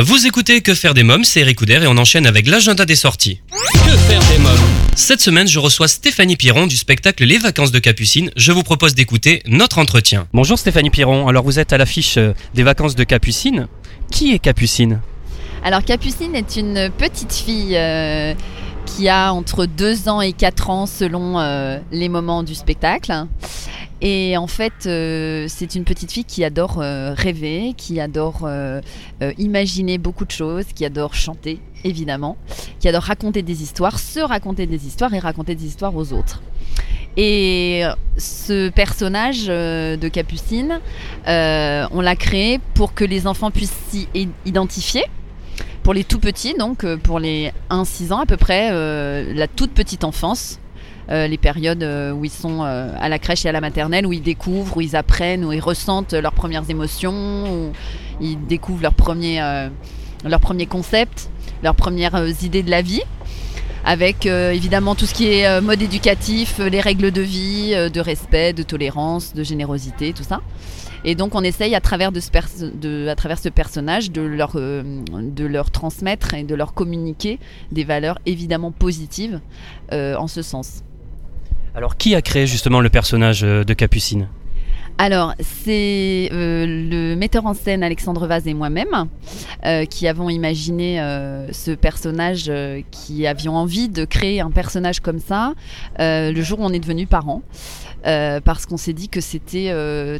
Vous 0.00 0.28
écoutez 0.28 0.60
Que 0.60 0.76
faire 0.76 0.94
des 0.94 1.02
mômes, 1.02 1.24
c'est 1.24 1.40
Eric 1.40 1.58
Couder 1.58 1.80
et 1.82 1.88
on 1.88 1.96
enchaîne 1.96 2.24
avec 2.28 2.46
l'agenda 2.46 2.84
des 2.84 2.94
sorties. 2.94 3.40
Que 3.72 3.96
faire 3.96 4.20
des 4.30 4.38
mômes 4.38 4.54
Cette 4.94 5.20
semaine, 5.20 5.48
je 5.48 5.58
reçois 5.58 5.88
Stéphanie 5.88 6.36
Piron 6.36 6.68
du 6.68 6.76
spectacle 6.76 7.24
Les 7.24 7.36
Vacances 7.36 7.72
de 7.72 7.80
Capucine. 7.80 8.30
Je 8.36 8.52
vous 8.52 8.62
propose 8.62 8.94
d'écouter 8.94 9.42
notre 9.46 9.78
entretien. 9.78 10.28
Bonjour 10.32 10.56
Stéphanie 10.56 10.90
Piron, 10.90 11.26
alors 11.26 11.42
vous 11.42 11.58
êtes 11.58 11.72
à 11.72 11.78
l'affiche 11.78 12.16
euh, 12.16 12.32
des 12.54 12.62
Vacances 12.62 12.94
de 12.94 13.02
Capucine. 13.02 13.66
Qui 14.08 14.32
est 14.32 14.38
Capucine? 14.38 15.00
Alors 15.64 15.82
Capucine 15.82 16.36
est 16.36 16.54
une 16.54 16.90
petite 16.96 17.32
fille 17.32 17.76
euh, 17.76 18.34
qui 18.86 19.08
a 19.08 19.32
entre 19.32 19.66
2 19.66 20.08
ans 20.08 20.20
et 20.20 20.32
4 20.32 20.70
ans 20.70 20.86
selon 20.86 21.40
euh, 21.40 21.80
les 21.90 22.08
moments 22.08 22.44
du 22.44 22.54
spectacle. 22.54 23.26
Et 24.00 24.36
en 24.36 24.46
fait, 24.46 24.86
euh, 24.86 25.46
c'est 25.48 25.74
une 25.74 25.84
petite 25.84 26.12
fille 26.12 26.24
qui 26.24 26.44
adore 26.44 26.80
euh, 26.80 27.14
rêver, 27.14 27.74
qui 27.76 27.98
adore 27.98 28.42
euh, 28.44 28.80
imaginer 29.38 29.98
beaucoup 29.98 30.24
de 30.24 30.30
choses, 30.30 30.66
qui 30.72 30.84
adore 30.84 31.14
chanter, 31.14 31.58
évidemment, 31.82 32.36
qui 32.78 32.88
adore 32.88 33.02
raconter 33.02 33.42
des 33.42 33.62
histoires, 33.62 33.98
se 33.98 34.20
raconter 34.20 34.66
des 34.66 34.86
histoires 34.86 35.12
et 35.14 35.18
raconter 35.18 35.56
des 35.56 35.66
histoires 35.66 35.96
aux 35.96 36.12
autres. 36.12 36.42
Et 37.16 37.82
ce 38.16 38.68
personnage 38.68 39.46
de 39.46 40.08
Capucine, 40.08 40.78
on 41.26 42.00
l'a 42.00 42.14
créé 42.14 42.60
pour 42.74 42.94
que 42.94 43.04
les 43.04 43.26
enfants 43.26 43.50
puissent 43.50 43.76
s'y 43.88 44.06
identifier. 44.46 45.02
Pour 45.82 45.94
les 45.94 46.04
tout 46.04 46.20
petits, 46.20 46.54
donc 46.54 46.86
pour 46.98 47.18
les 47.18 47.50
1-6 47.70 48.12
ans 48.12 48.20
à 48.20 48.26
peu 48.26 48.36
près, 48.36 48.70
la 49.34 49.48
toute 49.48 49.72
petite 49.72 50.04
enfance, 50.04 50.60
les 51.08 51.38
périodes 51.38 51.82
euh, 51.82 52.12
où 52.12 52.24
ils 52.24 52.30
sont 52.30 52.62
euh, 52.62 52.92
à 52.98 53.08
la 53.08 53.18
crèche 53.18 53.46
et 53.46 53.48
à 53.48 53.52
la 53.52 53.60
maternelle, 53.60 54.06
où 54.06 54.12
ils 54.12 54.22
découvrent, 54.22 54.76
où 54.76 54.80
ils 54.80 54.94
apprennent, 54.94 55.44
où 55.44 55.52
ils 55.52 55.60
ressentent 55.60 56.12
leurs 56.12 56.32
premières 56.32 56.68
émotions, 56.68 57.44
où 57.50 57.72
ils 58.20 58.36
découvrent 58.46 58.82
leurs 58.82 58.94
premiers, 58.94 59.40
euh, 59.42 59.68
leurs 60.24 60.40
premiers 60.40 60.66
concepts, 60.66 61.30
leurs 61.62 61.74
premières 61.74 62.14
euh, 62.14 62.30
idées 62.42 62.62
de 62.62 62.70
la 62.70 62.82
vie. 62.82 63.02
Avec 63.84 64.26
euh, 64.26 64.52
évidemment 64.52 64.94
tout 64.94 65.06
ce 65.06 65.14
qui 65.14 65.26
est 65.26 65.46
euh, 65.46 65.60
mode 65.60 65.80
éducatif, 65.80 66.60
euh, 66.60 66.68
les 66.68 66.80
règles 66.80 67.10
de 67.10 67.22
vie, 67.22 67.70
de 67.70 68.00
respect, 68.00 68.52
de 68.52 68.62
tolérance, 68.62 69.34
de 69.34 69.42
générosité, 69.42 70.12
tout 70.12 70.22
ça. 70.22 70.40
Et 71.04 71.14
donc 71.14 71.34
on 71.34 71.42
essaye 71.42 71.74
à 71.74 71.80
travers, 71.80 72.10
ce, 72.12 73.48
personnage 73.48 74.10
de 74.10 74.20
leur, 74.20 75.70
transmettre 75.70 76.34
et 76.34 76.42
de 76.42 76.54
leur 76.54 76.74
communiquer 76.74 77.38
des 77.70 77.84
valeurs 77.84 78.18
évidemment 78.26 78.72
positives 78.72 79.40
en 79.92 80.26
ce 80.26 80.42
sens. 80.42 80.82
Alors 81.74 81.96
qui 81.96 82.16
a 82.16 82.22
créé 82.22 82.48
justement 82.48 82.80
le 82.80 82.90
personnage 82.90 83.42
de 83.42 83.74
Capucine? 83.74 84.26
Alors, 85.00 85.32
c'est 85.38 86.28
euh, 86.32 86.66
le 86.66 87.14
metteur 87.14 87.46
en 87.46 87.54
scène 87.54 87.84
Alexandre 87.84 88.26
Vaz 88.26 88.48
et 88.48 88.54
moi-même 88.54 89.06
euh, 89.64 89.84
qui 89.84 90.08
avons 90.08 90.28
imaginé 90.28 91.00
euh, 91.00 91.52
ce 91.52 91.70
personnage, 91.70 92.50
qui 92.90 93.24
avions 93.28 93.56
envie 93.56 93.88
de 93.88 94.04
créer 94.04 94.40
un 94.40 94.50
personnage 94.50 94.98
comme 94.98 95.20
ça 95.20 95.54
le 95.98 96.42
jour 96.42 96.58
où 96.58 96.64
on 96.64 96.72
est 96.72 96.80
devenu 96.80 97.06
parents. 97.06 97.42
Parce 98.02 98.66
qu'on 98.66 98.76
s'est 98.76 98.92
dit 98.92 99.08
que 99.08 99.20
c'était 99.20 99.72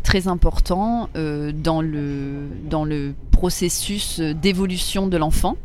très 0.04 0.28
important 0.28 1.08
dans, 1.14 1.80
le, 1.80 2.48
dans 2.64 2.84
le 2.84 3.14
processus 3.32 4.20
d'évolution 4.20 5.08
de 5.08 5.16
l'enfant. 5.16 5.56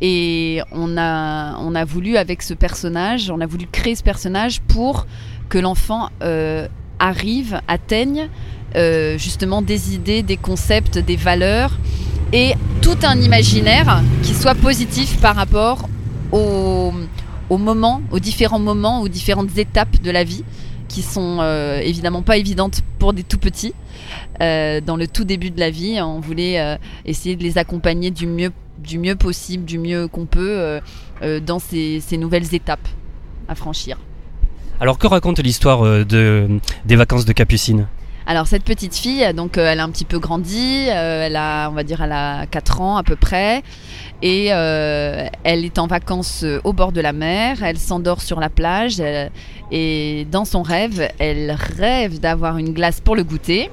Et 0.00 0.62
on 0.72 0.96
a, 0.96 1.58
on 1.58 1.74
a 1.74 1.84
voulu, 1.84 2.16
avec 2.16 2.42
ce 2.42 2.54
personnage, 2.54 3.30
on 3.30 3.40
a 3.40 3.46
voulu 3.46 3.66
créer 3.66 3.94
ce 3.94 4.02
personnage 4.02 4.60
pour 4.62 5.06
que 5.48 5.58
l'enfant 5.58 6.08
arrive, 7.02 7.60
atteigne 7.68 8.28
euh, 8.76 9.18
justement 9.18 9.60
des 9.60 9.94
idées, 9.94 10.22
des 10.22 10.38
concepts, 10.38 10.96
des 10.98 11.16
valeurs 11.16 11.78
et 12.32 12.54
tout 12.80 12.96
un 13.02 13.20
imaginaire 13.20 14.02
qui 14.22 14.32
soit 14.32 14.54
positif 14.54 15.20
par 15.20 15.36
rapport 15.36 15.88
aux, 16.30 16.92
moments, 17.50 18.00
aux 18.10 18.18
différents 18.18 18.60
moments, 18.60 19.02
aux 19.02 19.08
différentes 19.08 19.58
étapes 19.58 20.00
de 20.00 20.10
la 20.10 20.24
vie 20.24 20.44
qui 20.88 21.02
sont 21.02 21.38
euh, 21.40 21.80
évidemment 21.80 22.22
pas 22.22 22.38
évidentes 22.38 22.80
pour 22.98 23.12
des 23.12 23.24
tout 23.24 23.38
petits. 23.38 23.74
Euh, 24.40 24.80
dans 24.80 24.96
le 24.96 25.06
tout 25.06 25.24
début 25.24 25.50
de 25.50 25.60
la 25.60 25.70
vie, 25.70 26.00
on 26.00 26.20
voulait 26.20 26.78
essayer 27.04 27.36
de 27.36 27.42
les 27.42 27.58
accompagner 27.58 28.10
du 28.10 28.26
mieux, 28.26 29.16
possible, 29.16 29.64
du 29.64 29.78
mieux 29.78 30.08
qu'on 30.08 30.24
peut 30.24 30.80
dans 31.42 31.58
ces 31.58 32.16
nouvelles 32.16 32.54
étapes 32.54 32.88
à 33.48 33.54
franchir. 33.54 33.98
Alors 34.82 34.98
que 34.98 35.06
raconte 35.06 35.38
l'histoire 35.38 35.86
euh, 35.86 36.04
de, 36.04 36.58
des 36.84 36.96
Vacances 36.96 37.24
de 37.24 37.32
Capucine? 37.32 37.86
Alors 38.26 38.48
cette 38.48 38.64
petite 38.64 38.96
fille, 38.96 39.24
donc 39.32 39.56
euh, 39.56 39.70
elle 39.70 39.78
a 39.78 39.84
un 39.84 39.90
petit 39.90 40.04
peu 40.04 40.18
grandi, 40.18 40.86
euh, 40.88 41.26
elle 41.26 41.36
a, 41.36 41.68
on 41.70 41.72
va 41.72 41.84
dire, 41.84 42.02
elle 42.02 42.10
a 42.10 42.46
4 42.46 42.80
ans 42.80 42.96
à 42.96 43.04
peu 43.04 43.14
près, 43.14 43.62
et 44.22 44.48
euh, 44.50 45.28
elle 45.44 45.64
est 45.64 45.78
en 45.78 45.86
vacances 45.86 46.42
euh, 46.42 46.60
au 46.64 46.72
bord 46.72 46.90
de 46.90 47.00
la 47.00 47.12
mer, 47.12 47.62
elle 47.62 47.78
s'endort 47.78 48.22
sur 48.22 48.40
la 48.40 48.48
plage, 48.48 49.00
et 49.70 50.26
dans 50.32 50.44
son 50.44 50.62
rêve, 50.62 51.08
elle 51.20 51.56
rêve 51.78 52.18
d'avoir 52.18 52.58
une 52.58 52.72
glace 52.72 53.00
pour 53.00 53.14
le 53.14 53.22
goûter. 53.22 53.70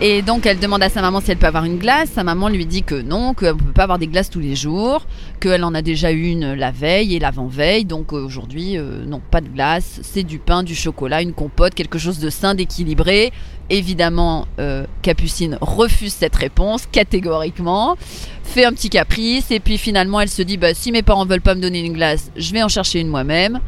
Et 0.00 0.22
donc 0.22 0.44
elle 0.44 0.58
demande 0.58 0.82
à 0.82 0.88
sa 0.88 1.00
maman 1.00 1.20
si 1.20 1.30
elle 1.30 1.38
peut 1.38 1.46
avoir 1.46 1.64
une 1.64 1.78
glace. 1.78 2.10
Sa 2.10 2.24
maman 2.24 2.48
lui 2.48 2.66
dit 2.66 2.82
que 2.82 3.00
non, 3.00 3.32
qu'elle 3.32 3.54
ne 3.54 3.58
peut 3.58 3.72
pas 3.72 3.84
avoir 3.84 3.98
des 3.98 4.08
glaces 4.08 4.28
tous 4.28 4.40
les 4.40 4.56
jours, 4.56 5.06
qu'elle 5.40 5.62
en 5.64 5.72
a 5.72 5.82
déjà 5.82 6.10
une 6.10 6.52
la 6.54 6.72
veille 6.72 7.14
et 7.14 7.20
l'avant-veille. 7.20 7.84
Donc 7.84 8.12
aujourd'hui, 8.12 8.76
euh, 8.76 9.04
non, 9.06 9.22
pas 9.30 9.40
de 9.40 9.48
glace, 9.48 10.00
c'est 10.02 10.24
du 10.24 10.38
pain, 10.40 10.62
du 10.62 10.74
chocolat, 10.74 11.22
une 11.22 11.32
compote, 11.32 11.74
quelque 11.74 11.98
chose 11.98 12.18
de 12.18 12.28
sain, 12.28 12.54
d'équilibré. 12.54 13.32
Évidemment, 13.70 14.46
euh, 14.58 14.84
Capucine 15.02 15.58
refuse 15.60 16.12
cette 16.12 16.36
réponse 16.36 16.86
catégoriquement, 16.90 17.96
fait 18.42 18.64
un 18.64 18.72
petit 18.72 18.90
caprice 18.90 19.50
et 19.50 19.60
puis 19.60 19.78
finalement 19.78 20.20
elle 20.20 20.28
se 20.28 20.42
dit 20.42 20.56
bah, 20.56 20.74
si 20.74 20.92
mes 20.92 21.02
parents 21.02 21.24
veulent 21.24 21.40
pas 21.40 21.54
me 21.54 21.62
donner 21.62 21.80
une 21.80 21.94
glace, 21.94 22.30
je 22.36 22.52
vais 22.52 22.62
en 22.62 22.68
chercher 22.68 23.00
une 23.00 23.08
moi-même. 23.08 23.60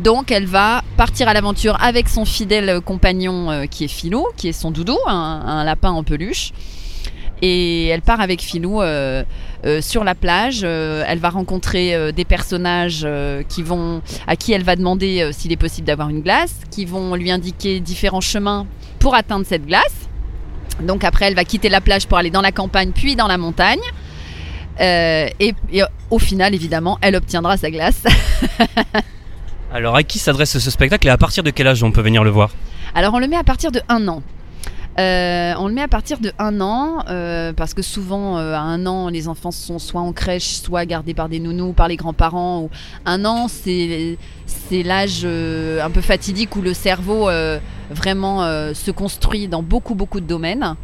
Donc 0.00 0.30
elle 0.30 0.46
va 0.46 0.82
partir 0.96 1.28
à 1.28 1.34
l'aventure 1.34 1.76
avec 1.80 2.08
son 2.08 2.24
fidèle 2.24 2.80
compagnon 2.80 3.50
euh, 3.50 3.66
qui 3.66 3.84
est 3.84 3.88
Filou, 3.88 4.26
qui 4.36 4.48
est 4.48 4.52
son 4.52 4.70
doudou, 4.70 4.98
un, 5.06 5.64
lapin 5.64 5.90
en 5.90 6.02
peluche. 6.02 6.52
Et 7.42 7.88
elle 7.88 8.00
part 8.00 8.20
avec 8.20 8.40
Filou 8.40 8.80
euh, 8.80 9.22
euh, 9.66 9.82
sur 9.82 10.04
la 10.04 10.14
plage. 10.14 10.60
Euh, 10.64 11.04
elle 11.06 11.18
va 11.18 11.30
rencontrer 11.30 12.12
des 12.12 12.24
personnages 12.24 13.06
qui 13.48 13.62
vont, 13.62 14.02
à 14.26 14.36
qui 14.36 14.52
elle 14.52 14.62
va 14.62 14.76
demander 14.76 15.30
s'il 15.32 15.52
est 15.52 15.56
possible 15.56 15.86
d'avoir 15.86 16.08
une 16.08 16.22
glace, 16.22 16.54
qui 16.70 16.84
vont 16.84 17.14
lui 17.14 17.30
indiquer 17.30 17.80
différents 17.80 18.20
chemins 18.20 18.66
pour 18.98 19.14
atteindre 19.14 19.44
cette 19.46 19.66
glace. 19.66 20.08
Donc 20.80 21.04
après, 21.04 21.26
elle 21.26 21.34
va 21.34 21.44
quitter 21.44 21.68
la 21.68 21.80
plage 21.80 22.06
pour 22.06 22.18
aller 22.18 22.30
dans 22.30 22.40
la 22.40 22.52
campagne, 22.52 22.92
puis 22.92 23.16
dans 23.16 23.28
la 23.28 23.38
montagne. 23.38 23.80
Euh, 24.80 25.28
et 25.38 25.54
au 26.10 26.18
final, 26.18 26.54
évidemment, 26.54 26.98
elle 27.00 27.16
obtiendra 27.16 27.56
sa 27.56 27.70
glace. 27.70 28.02
Alors 29.74 29.96
à 29.96 30.04
qui 30.04 30.20
s'adresse 30.20 30.56
ce 30.56 30.70
spectacle 30.70 31.08
et 31.08 31.10
à 31.10 31.18
partir 31.18 31.42
de 31.42 31.50
quel 31.50 31.66
âge 31.66 31.82
on 31.82 31.90
peut 31.90 32.00
venir 32.00 32.22
le 32.22 32.30
voir 32.30 32.50
Alors 32.94 33.12
on 33.12 33.18
le 33.18 33.26
met 33.26 33.34
à 33.34 33.42
partir 33.42 33.72
de 33.72 33.80
un 33.88 34.06
an. 34.06 34.22
Euh, 35.00 35.52
on 35.58 35.66
le 35.66 35.74
met 35.74 35.82
à 35.82 35.88
partir 35.88 36.20
de 36.20 36.30
un 36.38 36.60
an 36.60 37.04
euh, 37.08 37.52
parce 37.52 37.74
que 37.74 37.82
souvent 37.82 38.38
euh, 38.38 38.54
à 38.54 38.60
un 38.60 38.86
an 38.86 39.08
les 39.08 39.26
enfants 39.26 39.50
sont 39.50 39.80
soit 39.80 40.00
en 40.00 40.12
crèche 40.12 40.60
soit 40.62 40.86
gardés 40.86 41.12
par 41.12 41.28
des 41.28 41.40
nounous 41.40 41.72
par 41.72 41.88
les 41.88 41.96
grands-parents 41.96 42.70
un 43.04 43.24
an 43.24 43.48
c'est 43.48 44.16
l'âge 44.70 45.24
un 45.24 45.90
peu 45.90 46.00
fatidique 46.00 46.54
où 46.54 46.62
le 46.62 46.72
cerveau 46.72 47.28
vraiment 47.90 48.44
se 48.72 48.92
construit 48.92 49.48
dans 49.48 49.64
beaucoup 49.64 49.96
beaucoup 49.96 50.20
de 50.20 50.26
domaines 50.26 50.76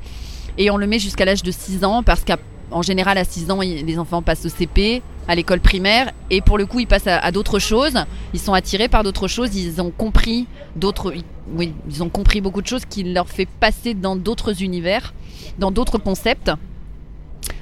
et 0.58 0.72
on 0.72 0.76
le 0.76 0.88
met 0.88 0.98
jusqu'à 0.98 1.24
l'âge 1.24 1.44
de 1.44 1.52
6 1.52 1.84
ans 1.84 2.02
parce 2.02 2.24
qu'en 2.24 2.82
général 2.82 3.18
à 3.18 3.22
6 3.22 3.52
ans 3.52 3.60
les 3.60 3.98
enfants 4.00 4.22
passent 4.22 4.46
au 4.46 4.48
CP 4.48 5.02
à 5.30 5.36
l'école 5.36 5.60
primaire 5.60 6.10
et 6.28 6.40
pour 6.40 6.58
le 6.58 6.66
coup 6.66 6.80
ils 6.80 6.88
passent 6.88 7.06
à, 7.06 7.30
d'autres 7.30 7.60
choses 7.60 7.94
ils 8.34 8.40
sont 8.40 8.52
attirés 8.52 8.88
par 8.88 9.04
d'autres 9.04 9.28
choses 9.28 9.54
ils 9.54 9.80
ont 9.80 9.92
compris 9.92 10.48
d'autres 10.74 11.14
oui, 11.54 11.74
ils 11.88 12.02
ont 12.02 12.08
compris 12.08 12.40
beaucoup 12.40 12.62
de 12.62 12.66
choses 12.66 12.84
qui 12.84 13.02
leur 13.02 13.28
fait 13.28 13.46
passer 13.46 13.94
dans 13.94 14.16
d'autres 14.16 14.62
univers, 14.62 15.14
dans 15.58 15.70
d'autres 15.70 15.98
concepts. 15.98 16.50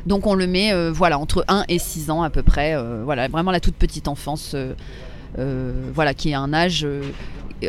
Donc 0.07 0.27
on 0.27 0.35
le 0.35 0.47
met 0.47 0.73
euh, 0.73 0.91
voilà 0.93 1.19
entre 1.19 1.45
1 1.49 1.65
et 1.69 1.79
6 1.79 2.11
ans 2.11 2.23
à 2.23 2.31
peu 2.31 2.43
près, 2.43 2.75
euh, 2.75 3.03
voilà 3.05 3.29
vraiment 3.29 3.51
la 3.51 3.61
toute 3.61 3.75
petite 3.75 4.09
enfance, 4.09 4.55
euh, 4.55 5.73
voilà 5.95 6.15
qui 6.15 6.31
est 6.31 6.35
un 6.35 6.53
âge, 6.53 6.87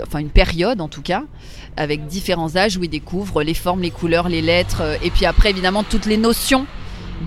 enfin 0.02 0.20
une 0.20 0.30
période 0.30 0.82
en 0.82 0.88
tout 0.88 1.02
cas, 1.02 1.24
avec 1.78 2.08
différents 2.08 2.56
âges 2.56 2.78
où 2.78 2.84
ils 2.84 2.90
découvrent 2.90 3.44
les 3.44 3.54
formes, 3.54 3.82
les 3.82 3.92
couleurs, 3.92 4.30
les 4.30 4.42
lettres, 4.42 4.98
et 5.04 5.10
puis 5.10 5.26
après 5.26 5.50
évidemment 5.50 5.84
toutes 5.84 6.06
les 6.06 6.18
notions 6.18 6.66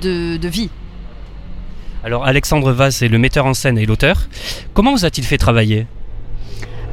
de 0.00 0.49
vie. 0.49 0.70
Alors 2.04 2.26
Alexandre 2.26 2.72
Vaz 2.72 3.02
est 3.02 3.08
le 3.08 3.19
metteur 3.19 3.46
en 3.46 3.54
scène 3.54 3.78
et 3.78 3.87
l'auteur. 3.87 4.28
Comment 4.75 4.93
vous 4.93 5.04
a-t-il 5.04 5.25
fait 5.25 5.38
travailler? 5.38 5.87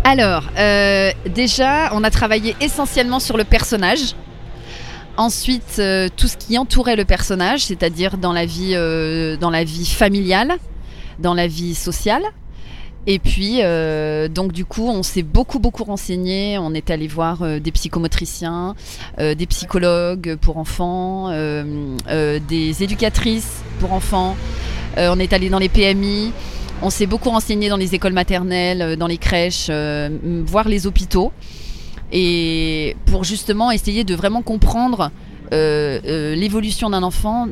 Alors, 0.04 0.44
euh, 0.58 1.12
déjà, 1.28 1.90
on 1.94 2.04
a 2.04 2.12
travaillé 2.12 2.56
essentiellement 2.62 3.20
sur 3.20 3.36
le 3.36 3.44
personnage. 3.44 4.16
Ensuite, 5.18 5.78
euh, 5.80 6.10
tout 6.16 6.28
ce 6.28 6.38
qui 6.38 6.58
entourait 6.58 6.96
le 6.96 7.06
personnage, 7.06 7.66
c'est-à-dire 7.66 8.18
dans 8.18 8.34
la 8.34 8.46
vie, 8.46 8.76
euh, 8.76 9.36
familiale, 9.86 10.54
dans 11.18 11.34
la 11.34 11.48
vie 11.48 11.74
sociale. 11.74 12.24
Et 13.08 13.18
puis, 13.18 13.62
donc 14.30 14.52
du 14.52 14.66
coup, 14.66 14.88
on 14.88 15.02
s'est 15.02 15.24
beaucoup 15.24 15.58
beaucoup 15.58 15.84
renseigné. 15.84 16.60
On 16.60 16.74
est 16.76 16.92
allé 16.92 17.08
voir 17.08 17.40
des 17.60 17.72
psychomotriciens, 17.72 18.76
des 19.18 19.48
psychologues 19.48 20.36
pour 20.40 20.58
enfants, 20.58 21.30
des 21.30 22.84
éducatrices 22.84 23.64
pour 23.80 23.94
enfants. 23.94 24.36
On 24.98 25.20
est 25.20 25.34
allé 25.34 25.50
dans 25.50 25.60
les 25.60 25.70
PMI. 25.70 26.32
On 26.82 26.90
s'est 26.90 27.06
beaucoup 27.06 27.30
renseigné 27.30 27.70
dans 27.70 27.78
les 27.78 27.96
écoles 27.96 28.14
maternelles, 28.14 28.96
dans 28.98 29.08
les 29.08 29.18
crèches, 29.18 29.70
voir 30.46 30.68
les 30.68 30.88
hôpitaux. 30.88 31.32
Et 32.12 32.96
pour 33.06 33.24
justement 33.24 33.72
essayer 33.72 34.04
de 34.04 34.16
vraiment 34.16 34.42
comprendre 34.42 35.12
l'évolution 35.52 36.90
d'un 36.90 37.04
enfant 37.04 37.48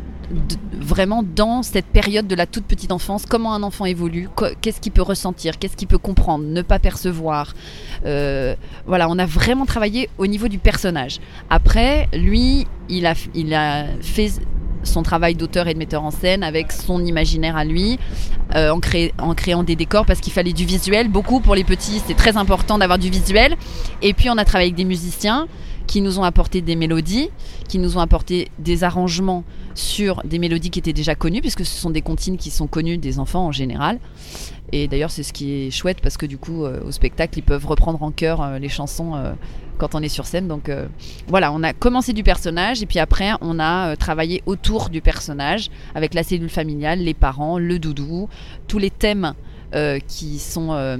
vraiment 0.74 1.24
dans 1.24 1.64
cette 1.64 1.86
période 1.86 2.28
de 2.28 2.36
la 2.36 2.46
toute 2.46 2.66
petite 2.66 2.92
enfance, 2.92 3.26
comment 3.26 3.54
un 3.54 3.64
enfant 3.64 3.86
évolue, 3.86 4.30
qu'est-ce 4.62 4.82
qu'il 4.82 4.92
peut 4.92 5.02
ressentir, 5.02 5.58
qu'est-ce 5.58 5.76
qu'il 5.76 5.88
peut 5.88 5.98
comprendre, 5.98 6.46
ne 6.46 6.62
pas 6.62 6.80
percevoir. 6.80 7.54
Euh, 8.06 8.56
voilà, 8.86 9.10
on 9.10 9.18
a 9.18 9.26
vraiment 9.26 9.66
travaillé 9.66 10.10
au 10.18 10.28
niveau 10.28 10.48
du 10.48 10.60
personnage. 10.60 11.20
Après, 11.50 12.08
lui, 12.14 12.68
il 12.90 13.06
a, 13.06 13.14
il 13.34 13.54
a 13.54 13.86
fait 14.02 14.32
son 14.88 15.04
travail 15.04 15.36
d'auteur 15.36 15.68
et 15.68 15.74
de 15.74 15.80
metteur 15.80 16.04
en 16.04 16.12
scène 16.12 16.44
avec 16.44 16.72
son 16.72 17.04
imaginaire 17.06 17.56
à 17.56 17.66
lui, 17.66 18.00
euh, 18.56 18.72
en, 18.72 19.34
créant 19.34 19.64
des 19.64 19.76
décors 19.76 20.06
parce 20.06 20.20
qu'il 20.20 20.34
fallait 20.34 20.54
du 20.54 20.66
visuel. 20.66 21.10
Beaucoup 21.10 21.40
pour 21.40 21.56
les 21.56 21.64
petits, 21.64 22.02
c'est 22.06 22.16
très 22.16 22.38
important 22.38 22.78
d'avoir 22.78 23.00
du 23.00 23.10
visuel. 23.10 23.56
Et 24.02 24.14
puis 24.14 24.30
on 24.30 24.38
a 24.38 24.46
travaillé 24.46 24.70
avec 24.70 24.76
des 24.76 24.86
musiciens 24.86 25.48
qui 25.88 26.02
nous 26.02 26.20
ont 26.20 26.24
apporté 26.24 26.62
des 26.62 26.76
mélodies, 26.76 27.30
qui 27.68 27.80
nous 27.80 27.98
ont 27.98 28.02
apporté 28.02 28.50
des 28.60 28.84
arrangements 28.84 29.44
sur 29.74 30.22
des 30.26 30.38
mélodies 30.38 30.70
qui 30.70 30.80
étaient 30.80 30.94
déjà 30.94 31.16
connues, 31.16 31.42
puisque 31.42 31.66
ce 31.66 31.80
sont 31.80 31.90
des 31.90 32.02
comptines 32.02 32.38
qui 32.38 32.52
sont 32.52 32.68
connues 32.68 32.98
des 32.98 33.20
enfants 33.20 33.46
en 33.46 33.52
général. 33.52 34.00
Et 34.74 34.88
d'ailleurs, 34.88 35.12
c'est 35.12 35.24
ce 35.24 35.32
qui 35.32 35.54
est 35.54 35.72
chouette 35.72 36.00
parce 36.02 36.18
que 36.18 36.26
du 36.26 36.38
coup, 36.38 36.66
euh, 36.66 36.82
au 36.86 36.92
spectacle, 36.92 37.40
ils 37.40 37.44
peuvent 37.44 37.66
reprendre 37.66 38.04
en 38.04 38.12
chœur 38.12 38.42
euh, 38.42 38.60
les 38.60 38.70
chansons 38.70 39.16
euh, 39.16 39.34
quand 39.78 39.96
on 39.96 40.02
est 40.02 40.10
sur 40.10 40.26
scène. 40.26 40.48
Donc 40.48 40.72
voilà, 41.28 41.52
on 41.54 41.62
a 41.62 41.72
commencé 41.72 42.12
du 42.12 42.24
personnage 42.24 42.82
et 42.82 42.88
puis 42.88 42.98
après, 42.98 43.32
on 43.42 43.60
a 43.60 43.96
travaillé 43.96 44.42
autour 44.48 44.90
du 44.90 45.02
personnage 45.02 45.70
avec 45.94 46.16
la 46.16 46.24
cellule 46.24 46.50
familiale, 46.50 47.00
les 47.00 47.14
parents, 47.14 47.60
le 47.60 47.78
doudou, 47.78 48.28
tous 48.68 48.80
les 48.80 48.90
thèmes 48.90 49.36
qui, 50.08 50.40
sont, 50.40 50.98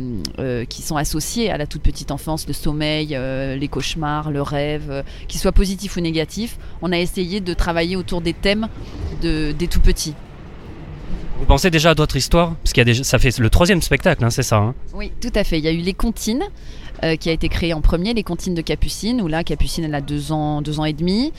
qui 0.70 0.82
sont 0.84 0.96
associés 0.96 1.50
à 1.50 1.58
la 1.58 1.66
toute 1.66 1.82
petite 1.82 2.12
enfance, 2.12 2.46
le 2.46 2.54
sommeil, 2.54 3.18
les 3.18 3.68
cauchemars, 3.68 4.30
le 4.30 4.44
rêve, 4.44 5.04
qu'ils 5.28 5.40
soient 5.40 5.52
positifs 5.54 5.98
ou 5.98 6.02
négatifs. 6.02 6.60
On 6.84 6.92
a 6.92 7.00
essayé 7.00 7.42
de 7.42 7.56
travailler 7.56 7.96
autour 7.96 8.22
des 8.22 8.34
thèmes 8.34 8.68
de, 9.24 9.54
des 9.54 9.68
tout 9.68 9.82
petits. 9.82 10.14
Vous 11.40 11.46
pensez 11.46 11.70
déjà 11.70 11.92
à 11.92 11.96
d'autres 11.96 12.16
histoires? 12.16 12.56
Parce 12.64 12.74
qu'il 12.74 12.82
y 12.82 12.84
a 12.84 12.86
déjà, 12.86 13.04
ça 13.04 13.20
fait 13.20 13.38
le 13.38 13.50
troisième 13.50 13.82
spectacle, 13.82 14.26
hein, 14.26 14.30
c'est 14.30 14.44
ça 14.44 14.58
hein? 14.58 14.76
Oui, 14.94 15.12
tout 15.22 15.32
à 15.36 15.44
fait. 15.44 15.60
Il 15.60 15.64
y 15.64 15.68
a 15.68 15.72
eu 15.72 15.78
Les 15.78 15.94
Comptines, 15.94 16.44
euh, 17.04 17.16
qui 17.16 17.30
a 17.30 17.32
été 17.32 17.48
créé 17.48 17.74
en 17.74 17.82
premier, 17.82 18.14
Les 18.14 18.24
Comptines 18.24 18.56
de 18.56 18.62
Capucine, 18.62 19.22
où 19.22 19.28
là, 19.28 19.44
Capucine, 19.44 19.84
elle 19.84 19.96
a 19.96 20.02
deux 20.02 20.32
ans, 20.32 20.62
deux 20.62 20.80
ans 20.80 20.86
et 20.86 20.94
demi. 20.94 21.32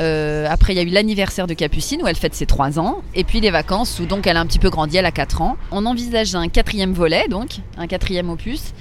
Euh, 0.00 0.46
après, 0.48 0.72
il 0.72 0.76
y 0.76 0.80
a 0.80 0.82
eu 0.82 0.88
l'anniversaire 0.88 1.46
de 1.46 1.54
Capucine, 1.54 2.02
où 2.02 2.06
elle 2.06 2.16
fête 2.16 2.34
ses 2.34 2.46
trois 2.46 2.80
ans. 2.80 3.02
Et 3.14 3.24
puis 3.24 3.40
les 3.40 3.50
vacances, 3.50 4.00
où 4.00 4.06
donc 4.06 4.26
elle 4.26 4.36
a 4.36 4.40
un 4.40 4.46
petit 4.46 4.58
peu 4.58 4.70
grandi, 4.70 4.96
elle 4.96 5.06
a 5.06 5.12
quatre 5.12 5.42
ans. 5.42 5.56
On 5.70 5.84
envisage 5.86 6.34
un 6.34 6.48
quatrième 6.48 6.92
volet, 6.92 7.26
donc, 7.28 7.58
un 7.76 7.86
quatrième 7.86 8.30
opus. 8.30 8.72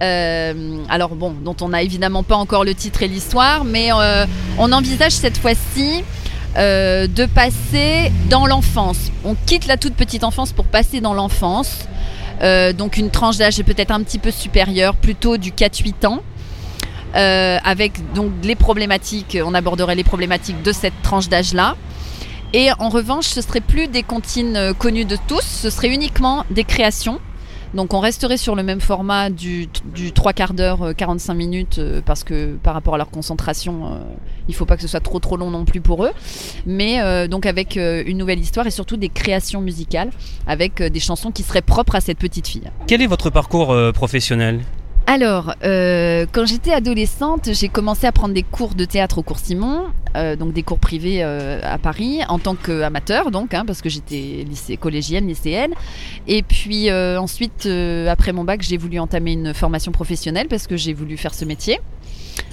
Euh, 0.00 0.78
alors 0.88 1.14
bon, 1.14 1.32
dont 1.32 1.56
on 1.60 1.68
n'a 1.68 1.82
évidemment 1.82 2.22
pas 2.22 2.36
encore 2.36 2.64
le 2.64 2.74
titre 2.74 3.02
et 3.02 3.08
l'histoire, 3.08 3.64
mais 3.64 3.90
on 4.58 4.72
envisage 4.72 5.12
cette 5.12 5.36
fois-ci 5.36 6.04
de 6.56 7.26
passer 7.26 8.12
dans 8.28 8.46
l'enfance. 8.46 9.10
On 9.24 9.34
quitte 9.46 9.66
la 9.66 9.76
toute 9.76 9.94
petite 9.94 10.24
enfance 10.24 10.52
pour 10.52 10.66
passer 10.66 11.00
dans 11.00 11.14
l'enfance. 11.14 11.86
Euh, 12.42 12.72
donc 12.72 12.96
une 12.96 13.10
tranche 13.10 13.36
d'âge 13.36 13.62
peut-être 13.62 13.92
un 13.92 14.02
petit 14.02 14.18
peu 14.18 14.30
supérieure, 14.30 14.96
plutôt 14.96 15.36
du 15.36 15.52
4-8 15.52 16.06
ans. 16.06 16.22
Euh, 17.14 17.58
avec 17.62 18.12
donc 18.14 18.32
les 18.42 18.54
problématiques, 18.54 19.36
on 19.44 19.54
aborderait 19.54 19.94
les 19.94 20.04
problématiques 20.04 20.62
de 20.62 20.72
cette 20.72 21.00
tranche 21.02 21.28
d'âge-là. 21.28 21.76
Et 22.54 22.70
en 22.78 22.88
revanche, 22.88 23.26
ce 23.26 23.40
serait 23.40 23.60
plus 23.60 23.86
des 23.86 24.02
comptines 24.02 24.56
euh, 24.56 24.72
connues 24.74 25.04
de 25.04 25.16
tous, 25.28 25.42
ce 25.42 25.70
serait 25.70 25.88
uniquement 25.88 26.44
des 26.50 26.64
créations 26.64 27.20
donc 27.74 27.94
on 27.94 28.00
resterait 28.00 28.36
sur 28.36 28.54
le 28.54 28.62
même 28.62 28.80
format 28.80 29.30
du, 29.30 29.68
du 29.94 30.12
3 30.12 30.32
quarts 30.32 30.54
d'heure, 30.54 30.94
45 30.96 31.32
euh, 31.32 31.36
minutes, 31.36 31.78
euh, 31.78 32.00
parce 32.04 32.24
que 32.24 32.56
par 32.62 32.74
rapport 32.74 32.94
à 32.94 32.98
leur 32.98 33.10
concentration, 33.10 33.86
euh, 33.86 33.98
il 34.48 34.52
ne 34.52 34.56
faut 34.56 34.66
pas 34.66 34.76
que 34.76 34.82
ce 34.82 34.88
soit 34.88 35.00
trop 35.00 35.20
trop 35.20 35.36
long 35.36 35.50
non 35.50 35.64
plus 35.64 35.80
pour 35.80 36.04
eux. 36.04 36.10
Mais 36.66 37.28
donc 37.28 37.46
avec 37.46 37.76
une 37.76 38.18
nouvelle 38.18 38.40
histoire 38.40 38.66
et 38.66 38.70
surtout 38.70 38.96
des 38.96 39.08
créations 39.08 39.60
musicales, 39.60 40.10
avec 40.46 40.82
des 40.82 41.00
chansons 41.00 41.30
qui 41.30 41.42
seraient 41.42 41.62
propres 41.62 41.94
à 41.94 42.00
cette 42.00 42.18
petite 42.18 42.48
fille. 42.48 42.70
Quel 42.86 43.02
est 43.02 43.06
votre 43.06 43.30
parcours 43.30 43.74
professionnel? 43.94 44.60
Alors, 45.06 45.54
euh, 45.64 46.26
quand 46.30 46.46
j'étais 46.46 46.72
adolescente, 46.72 47.50
j'ai 47.52 47.68
commencé 47.68 48.06
à 48.06 48.12
prendre 48.12 48.34
des 48.34 48.44
cours 48.44 48.74
de 48.74 48.84
théâtre 48.84 49.18
au 49.18 49.22
cours 49.22 49.38
Simon, 49.38 49.86
euh, 50.16 50.36
donc 50.36 50.52
des 50.52 50.62
cours 50.62 50.78
privés 50.78 51.24
euh, 51.24 51.60
à 51.62 51.76
Paris, 51.78 52.20
en 52.28 52.38
tant 52.38 52.54
qu'amateur, 52.54 53.30
donc, 53.30 53.52
hein, 53.52 53.64
parce 53.66 53.82
que 53.82 53.88
j'étais 53.88 54.44
lycée, 54.48 54.76
collégienne, 54.76 55.26
lycéenne. 55.26 55.72
Et 56.28 56.42
puis 56.42 56.90
ensuite, 56.92 57.68
après 58.08 58.32
mon 58.32 58.44
bac, 58.44 58.62
j'ai 58.62 58.76
voulu 58.76 58.98
entamer 58.98 59.32
une 59.32 59.54
formation 59.54 59.92
professionnelle 59.92 60.46
parce 60.48 60.66
que 60.66 60.76
j'ai 60.76 60.92
voulu 60.92 61.16
faire 61.16 61.34
ce 61.34 61.44
métier 61.44 61.80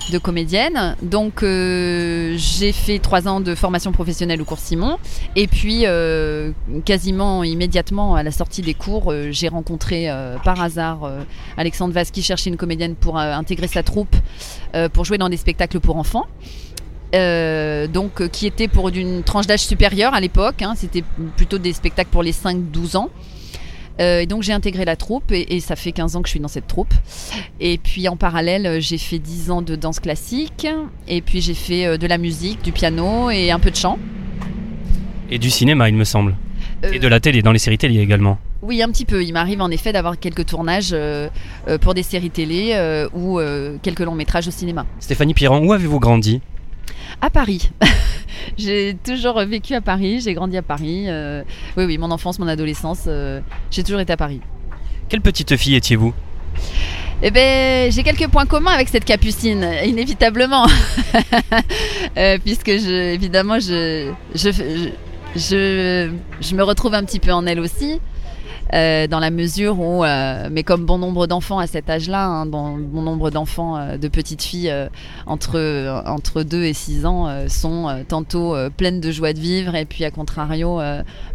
de 0.09 0.17
comédienne. 0.17 0.95
Donc 1.01 1.43
euh, 1.43 2.35
j'ai 2.37 2.71
fait 2.71 2.99
trois 2.99 3.27
ans 3.27 3.41
de 3.41 3.55
formation 3.55 3.91
professionnelle 3.91 4.41
au 4.41 4.45
cours 4.45 4.59
Simon. 4.59 4.97
Et 5.35 5.47
puis 5.47 5.81
euh, 5.85 6.51
quasiment 6.85 7.43
immédiatement 7.43 8.15
à 8.15 8.23
la 8.23 8.31
sortie 8.31 8.61
des 8.61 8.73
cours, 8.73 9.11
euh, 9.11 9.29
j'ai 9.31 9.47
rencontré 9.47 10.09
par 10.43 10.61
hasard 10.61 11.09
Alexandre 11.57 11.93
Vaz 11.93 12.11
qui 12.11 12.21
cherchait 12.21 12.49
une 12.49 12.57
comédienne 12.57 12.95
pour 12.95 13.17
intégrer 13.17 13.67
sa 13.67 13.83
troupe 13.83 14.15
pour 14.93 15.05
jouer 15.05 15.17
dans 15.17 15.29
des 15.29 15.37
spectacles 15.37 15.79
pour 15.79 15.97
enfants. 15.97 16.25
donc 17.13 18.27
qui 18.29 18.47
était 18.47 18.67
pour 18.67 18.91
d'une 18.91 19.23
tranche 19.23 19.47
d'âge 19.47 19.61
supérieure 19.61 20.13
à 20.13 20.19
l'époque, 20.19 20.61
hein. 20.61 20.73
c'était 20.75 21.03
plutôt 21.35 21.57
des 21.57 21.73
spectacles 21.73 22.09
pour 22.11 22.23
les 22.23 22.33
5-12 22.33 22.97
ans. 22.97 23.09
Euh, 23.99 24.21
et 24.21 24.25
donc 24.25 24.43
j'ai 24.43 24.53
intégré 24.53 24.85
la 24.85 24.95
troupe 24.95 25.31
et, 25.31 25.59
ça 25.59 25.75
fait 25.75 25.91
15 25.91 26.15
ans 26.15 26.21
que 26.21 26.27
je 26.27 26.31
suis 26.31 26.39
dans 26.39 26.47
cette 26.47 26.67
troupe. 26.67 26.93
Et 27.59 27.77
puis 27.77 28.07
en 28.07 28.15
parallèle, 28.15 28.81
j'ai 28.81 28.97
fait 28.97 29.19
10 29.19 29.51
ans 29.51 29.61
de 29.61 29.75
danse 29.75 29.99
classique 29.99 30.67
et 31.07 31.21
puis 31.21 31.41
j'ai 31.41 31.53
fait 31.53 31.85
euh, 31.85 31.97
de 31.97 32.07
la 32.07 32.17
musique, 32.17 32.61
du 32.63 32.71
piano 32.71 33.29
et 33.29 33.51
un 33.51 33.59
peu 33.59 33.71
de 33.71 33.75
chant. 33.75 33.99
Et 35.29 35.37
du 35.37 35.49
cinéma, 35.49 35.89
il 35.89 35.95
me 35.95 36.05
semble. 36.05 36.35
Euh, 36.83 36.93
et 36.93 36.99
de 36.99 37.07
la 37.07 37.19
télé, 37.19 37.41
dans 37.41 37.51
les 37.51 37.59
séries 37.59 37.77
télé 37.77 37.99
également. 37.99 38.39
Oui, 38.61 38.81
un 38.81 38.89
petit 38.89 39.05
peu. 39.05 39.23
Il 39.23 39.33
m'arrive 39.33 39.61
en 39.61 39.69
effet 39.69 39.91
d'avoir 39.91 40.17
quelques 40.17 40.45
tournages 40.45 40.95
pour 41.81 41.93
des 41.93 42.03
séries 42.03 42.29
télé 42.29 42.77
ou 43.13 43.39
quelques 43.81 44.01
longs 44.01 44.15
métrages 44.15 44.49
au 44.49 44.51
cinéma. 44.51 44.85
Stéphanie 44.99 45.33
Piran, 45.33 45.59
où 45.59 45.71
avez-vous 45.71 45.99
grandi? 45.99 46.41
À 47.21 47.29
Paris. 47.29 47.69
j'ai 48.57 48.95
toujours 49.03 49.39
vécu 49.41 49.73
à 49.73 49.81
Paris, 49.81 50.21
j'ai 50.21 50.33
grandi 50.33 50.57
à 50.57 50.61
Paris. 50.61 51.05
Euh, 51.07 51.43
oui, 51.77 51.85
oui, 51.85 51.97
mon 51.97 52.11
enfance, 52.11 52.39
mon 52.39 52.47
adolescence, 52.47 53.05
euh, 53.07 53.41
j'ai 53.71 53.83
toujours 53.83 53.99
été 53.99 54.13
à 54.13 54.17
Paris. 54.17 54.41
Quelle 55.07 55.21
petite 55.21 55.55
fille 55.57 55.75
étiez-vous? 55.75 56.13
Eh 57.21 57.31
ben, 57.31 57.91
j'ai 57.91 58.03
quelques 58.03 58.29
points 58.29 58.45
communs 58.45 58.71
avec 58.71 58.87
cette 58.87 59.03
capucine, 59.03 59.69
inévitablement, 59.85 60.67
euh, 62.17 62.37
puisque 62.43 62.69
je, 62.69 63.13
évidemment, 63.13 63.59
je, 63.59 64.13
je, 64.33 64.51
je, 65.35 66.09
je, 66.39 66.55
me 66.55 66.63
retrouve 66.63 66.93
un 66.93 67.03
petit 67.03 67.19
peu 67.19 67.33
en 67.33 67.45
elle 67.45 67.59
aussi. 67.59 67.99
Euh, 68.73 69.07
dans 69.07 69.19
la 69.19 69.31
mesure 69.31 69.79
où, 69.79 70.03
euh, 70.03 70.47
mais 70.51 70.63
comme 70.63 70.85
bon 70.85 70.99
nombre 70.99 71.25
d'enfants 71.25 71.57
à 71.57 71.65
cet 71.65 71.89
âge-là, 71.89 72.25
hein, 72.25 72.45
bon, 72.45 72.77
nombre 72.77 73.31
d'enfants, 73.31 73.77
euh, 73.77 73.97
de 73.97 74.07
petites 74.07 74.43
filles 74.43 74.73
entre, 75.25 76.03
entre 76.05 76.43
2 76.43 76.63
et 76.63 76.73
6 76.73 77.05
ans 77.05 77.47
sont 77.47 78.03
tantôt 78.07 78.55
pleines 78.77 78.99
de 78.99 79.11
joie 79.11 79.33
de 79.33 79.39
vivre 79.39 79.75
et 79.75 79.85
puis 79.85 80.03
à 80.05 80.11
contrario 80.11 80.79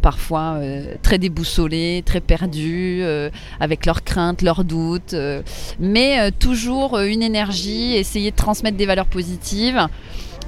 parfois 0.02 0.58
très 1.02 1.18
déboussolées, 1.18 2.02
très 2.04 2.20
perdues, 2.20 3.02
avec 3.60 3.86
leurs 3.86 4.04
craintes, 4.04 4.42
leurs 4.42 4.64
doutes, 4.64 5.14
mais 5.80 6.30
toujours 6.32 6.98
une 6.98 7.22
énergie, 7.22 7.94
essayer 7.94 8.30
de 8.30 8.36
transmettre 8.36 8.76
des 8.76 8.86
valeurs 8.86 9.06
positives 9.06 9.86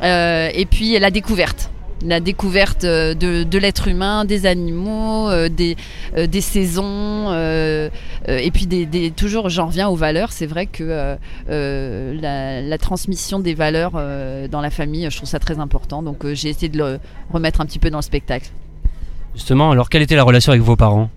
et 0.03 0.67
puis 0.71 0.99
la 0.99 1.11
découverte 1.11 1.71
la 2.05 2.21
découverte 2.21 2.85
euh, 2.85 3.15
de, 3.15 3.59
l'être 3.59 3.89
humain, 3.89 4.25
des 4.25 4.47
animaux, 4.47 5.29
euh, 5.31 5.49
des, 5.49 5.77
euh, 6.17 6.27
des, 6.27 6.41
saisons, 6.41 7.33
et 8.29 8.51
puis 8.51 8.67
des, 8.67 9.11
toujours, 9.11 9.49
j'en 9.49 9.67
reviens 9.67 9.89
aux 9.89 9.97
valeurs. 9.97 10.33
C'est 10.33 10.47
vrai 10.47 10.67
que 10.67 11.17
la, 11.49 12.79
transmission 12.79 13.39
des 13.39 13.55
valeurs 13.55 13.93
dans 14.51 14.61
la 14.61 14.71
famille, 14.71 15.09
je 15.11 15.17
trouve 15.17 15.29
ça 15.29 15.39
très 15.39 15.59
important. 15.59 16.03
Donc 16.03 16.27
j'ai 16.33 16.51
essayé 16.51 16.69
de 16.69 16.79
le 16.79 16.99
remettre 17.33 17.61
un 17.61 17.67
petit 17.67 17.79
peu 17.79 17.91
dans 17.91 17.99
le 17.99 18.03
spectacle. 18.03 18.51
Justement, 19.35 19.71
alors 19.71 19.89
quelle 19.89 20.03
était 20.03 20.17
la 20.17 20.23
relation 20.23 20.53
avec 20.53 20.63
vos 20.63 20.77
parents? 20.77 21.11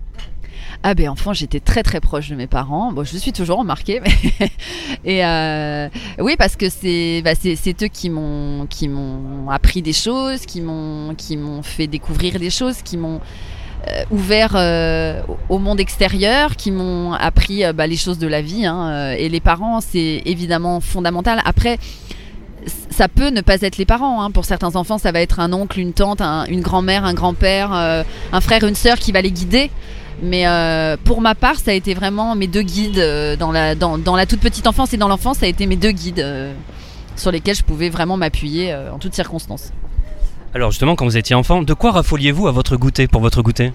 Ah 0.82 0.94
ben 0.94 1.10
enfant, 1.10 1.34
j'étais 1.34 1.60
très 1.60 1.82
très 1.82 2.00
proche 2.00 2.30
de 2.30 2.34
mes 2.34 2.46
parents. 2.46 2.90
Bon, 2.90 3.04
je 3.04 3.16
suis 3.18 3.32
toujours 3.32 3.58
remarqué, 3.58 4.00
mais 4.00 4.50
et 5.04 5.24
euh, 5.24 5.88
oui 6.18 6.36
parce 6.38 6.56
que 6.56 6.70
c'est 6.70 7.20
bah, 7.22 7.32
c'est 7.34 7.82
eux 7.82 7.88
qui 7.88 8.08
m'ont 8.08 8.66
qui 8.66 8.88
m'ont 8.88 9.50
appris 9.50 9.82
des 9.82 9.92
choses, 9.92 10.46
qui 10.46 10.62
m'ont 10.62 11.14
qui 11.14 11.36
m'ont 11.36 11.62
fait 11.62 11.86
découvrir 11.86 12.38
des 12.38 12.48
choses, 12.48 12.80
qui 12.82 12.96
m'ont 12.96 13.20
euh, 13.88 14.04
ouvert 14.10 14.52
euh, 14.54 15.20
au 15.50 15.58
monde 15.58 15.80
extérieur, 15.80 16.56
qui 16.56 16.70
m'ont 16.70 17.12
appris 17.12 17.62
bah, 17.74 17.86
les 17.86 17.96
choses 17.96 18.18
de 18.18 18.26
la 18.26 18.40
vie. 18.40 18.64
Hein, 18.64 19.12
et 19.18 19.28
les 19.28 19.40
parents, 19.40 19.82
c'est 19.82 20.22
évidemment 20.24 20.80
fondamental. 20.80 21.42
Après 21.44 21.78
ça 22.90 23.08
peut 23.08 23.28
ne 23.28 23.42
pas 23.42 23.60
être 23.60 23.76
les 23.76 23.86
parents. 23.86 24.22
Hein. 24.22 24.30
Pour 24.30 24.46
certains 24.46 24.76
enfants, 24.76 24.96
ça 24.96 25.12
va 25.12 25.20
être 25.20 25.40
un 25.40 25.52
oncle, 25.52 25.78
une 25.78 25.92
tante, 25.92 26.20
une 26.20 26.60
grand-mère, 26.60 27.04
un 27.04 27.14
grand-père, 27.14 27.72
un 27.72 28.40
frère, 28.40 28.64
une 28.64 28.74
sœur 28.74 28.98
qui 28.98 29.12
va 29.12 29.20
les 29.20 29.30
guider. 29.30 29.70
Mais 30.22 30.46
euh, 30.46 30.96
pour 31.02 31.20
ma 31.20 31.34
part, 31.34 31.56
ça 31.56 31.70
a 31.70 31.74
été 31.74 31.94
vraiment 31.94 32.34
mes 32.34 32.46
deux 32.46 32.62
guides 32.62 32.98
euh, 32.98 33.36
dans, 33.36 33.52
la, 33.52 33.74
dans, 33.74 33.98
dans, 33.98 34.16
la 34.16 34.26
toute 34.26 34.40
petite 34.40 34.66
enfance 34.66 34.92
et 34.92 34.96
dans 34.96 35.08
l'enfance, 35.08 35.38
ça 35.38 35.46
a 35.46 35.48
été 35.48 35.66
mes 35.66 35.76
deux 35.76 35.92
guides 35.92 36.24
sur 37.16 37.30
lesquels 37.30 37.56
je 37.56 37.62
pouvais 37.62 37.88
vraiment 37.88 38.16
m'appuyer 38.16 38.74
en 38.74 38.98
toutes 38.98 39.14
circonstances. 39.14 39.72
Alors 40.54 40.70
justement, 40.70 40.96
quand 40.96 41.04
vous 41.04 41.16
étiez 41.16 41.36
enfant, 41.36 41.62
de 41.62 41.74
quoi 41.74 41.92
raffoliez-vous 41.92 42.48
à 42.48 42.52
votre 42.52 42.76
goûter 42.76 43.06
pour 43.06 43.20
votre 43.20 43.42
goûter? 43.42 43.72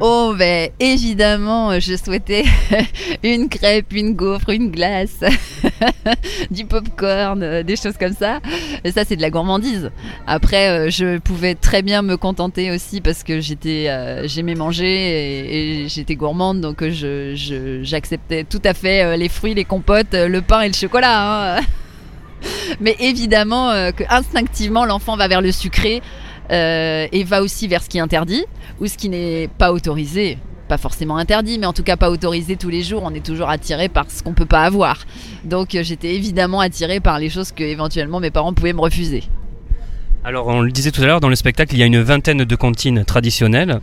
Oh, 0.00 0.34
ben 0.36 0.70
évidemment, 0.80 1.78
je 1.78 1.96
souhaitais 1.96 2.44
une 3.22 3.48
crêpe, 3.48 3.92
une 3.92 4.14
gaufre, 4.14 4.48
une 4.48 4.70
glace, 4.70 5.20
du 6.50 6.64
popcorn, 6.64 7.42
euh, 7.42 7.62
des 7.62 7.76
choses 7.76 7.96
comme 7.98 8.14
ça. 8.14 8.40
Et 8.84 8.90
ça, 8.90 9.04
c'est 9.04 9.16
de 9.16 9.22
la 9.22 9.30
gourmandise. 9.30 9.90
Après, 10.26 10.68
euh, 10.68 10.90
je 10.90 11.18
pouvais 11.18 11.54
très 11.54 11.82
bien 11.82 12.02
me 12.02 12.16
contenter 12.16 12.70
aussi 12.72 13.00
parce 13.00 13.22
que 13.22 13.40
euh, 13.66 14.22
j'aimais 14.26 14.54
manger 14.54 15.84
et, 15.84 15.88
j'étais 15.88 16.16
gourmande, 16.16 16.60
donc 16.60 16.82
j'acceptais 16.84 18.44
tout 18.44 18.62
à 18.64 18.74
fait 18.74 19.16
les 19.16 19.28
fruits, 19.28 19.54
les 19.54 19.64
compotes, 19.64 20.14
le 20.14 20.40
pain 20.40 20.62
et 20.62 20.68
le 20.68 20.74
chocolat. 20.74 21.58
Hein. 21.58 21.60
Mais 22.80 22.96
évidemment 22.98 23.70
que 23.92 24.02
instinctivement, 24.08 24.84
l'enfant 24.84 25.16
va 25.16 25.28
vers 25.28 25.42
le 25.42 25.52
sucré. 25.52 26.02
Et 26.50 27.24
va 27.24 27.42
aussi 27.42 27.68
vers 27.68 27.82
ce 27.82 27.88
qui 27.88 27.98
est 27.98 28.00
interdit 28.00 28.44
ou 28.80 28.86
ce 28.86 28.96
qui 28.96 29.08
n'est 29.08 29.48
pas 29.58 29.72
autorisé. 29.72 30.38
Pas 30.68 30.78
forcément 30.78 31.16
interdit, 31.18 31.58
mais 31.58 31.66
en 31.66 31.72
tout 31.72 31.82
cas 31.82 31.96
pas 31.96 32.08
autorisé 32.08 32.56
tous 32.56 32.70
les 32.70 32.82
jours. 32.82 33.02
On 33.04 33.12
est 33.14 33.24
toujours 33.24 33.50
attiré 33.50 33.88
par 33.88 34.10
ce 34.10 34.22
qu'on 34.22 34.32
peut 34.32 34.46
pas 34.46 34.62
avoir. 34.62 35.04
Donc 35.44 35.74
euh, 35.74 35.82
j'étais 35.82 36.14
évidemment 36.14 36.60
attiré 36.60 37.00
par 37.00 37.18
les 37.18 37.28
choses 37.28 37.52
que 37.52 37.62
éventuellement 37.62 38.20
mes 38.20 38.30
parents 38.30 38.54
pouvaient 38.54 38.72
me 38.72 38.80
refuser. 38.80 39.24
Alors 40.24 40.46
on 40.46 40.60
le 40.62 40.70
disait 40.70 40.92
tout 40.92 41.02
à 41.02 41.06
l'heure, 41.06 41.20
dans 41.20 41.28
le 41.28 41.34
spectacle, 41.34 41.74
il 41.74 41.78
y 41.78 41.82
a 41.82 41.86
une 41.86 42.00
vingtaine 42.00 42.44
de 42.44 42.56
comptines 42.56 43.04
traditionnelles. 43.04 43.80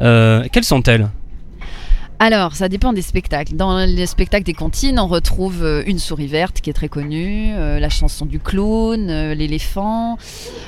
Euh, 0.00 0.44
quelles 0.52 0.64
sont-elles? 0.64 1.08
Alors, 2.20 2.54
ça 2.54 2.68
dépend 2.68 2.92
des 2.92 3.02
spectacles. 3.02 3.54
Dans 3.54 3.78
les 3.78 4.06
spectacles 4.06 4.44
des 4.44 4.54
comptines, 4.54 4.98
on 4.98 5.06
retrouve 5.06 5.62
euh, 5.62 5.82
Une 5.86 5.98
souris 5.98 6.26
verte 6.26 6.60
qui 6.60 6.70
est 6.70 6.72
très 6.72 6.88
connue, 6.88 7.54
la 7.54 7.88
chanson 7.88 8.26
du 8.26 8.40
clown, 8.40 9.32
l'éléphant, 9.32 10.18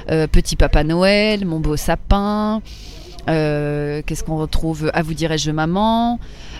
Petit 0.06 0.56
Papa 0.56 0.84
Noël, 0.84 1.44
Mon 1.44 1.60
beau 1.60 1.76
sapin, 1.76 2.62
euh, 3.28 4.02
qu'est-ce 4.04 4.24
qu'on 4.24 4.36
retrouve 4.36 4.90
À 4.94 5.02
vous 5.02 5.14
dirais-je 5.14 5.50
maman 5.50 6.18